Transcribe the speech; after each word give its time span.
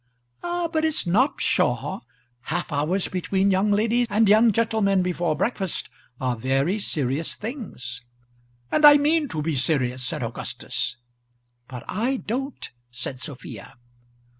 "Ah, 0.41 0.67
but 0.67 0.83
it's 0.83 1.05
not 1.05 1.37
psha! 1.39 1.99
Half 2.45 2.71
hours 2.73 3.07
between 3.07 3.51
young 3.51 3.69
ladies 3.69 4.07
and 4.09 4.27
young 4.27 4.51
gentlemen 4.51 5.03
before 5.03 5.35
breakfast 5.35 5.91
are 6.19 6.35
very 6.35 6.79
serious 6.79 7.35
things." 7.35 8.01
"And 8.71 8.83
I 8.83 8.97
mean 8.97 9.27
to 9.27 9.43
be 9.43 9.55
serious," 9.55 10.01
said 10.03 10.23
Augustus. 10.23 10.97
"But 11.67 11.83
I 11.87 12.15
don't," 12.17 12.67
said 12.89 13.19
Sophia. 13.19 13.75